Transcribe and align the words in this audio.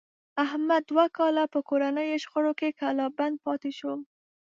احمد 0.45 0.81
دوه 0.91 1.05
کاله 1.17 1.43
په 1.53 1.59
کورنیو 1.69 2.21
شخړو 2.23 2.51
کې 2.59 2.75
کلا 2.79 3.07
بند 3.17 3.35
پاتې 3.45 3.71
شو. 3.77 3.93